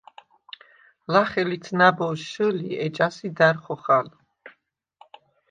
ლახე 1.11 1.43
ლიც 1.49 1.65
ნა̈ბოზს 1.79 2.25
შჷლი, 2.31 2.69
ეჯასი 2.85 3.27
და̈რ 3.37 3.55
ხოხალ. 3.63 4.07